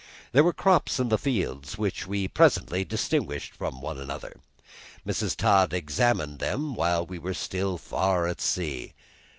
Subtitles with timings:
[0.31, 4.39] There were crops in the fields, which we presently distinguished from one another.
[5.05, 5.35] Mrs.
[5.37, 8.93] Todd examined them while we were still far at sea.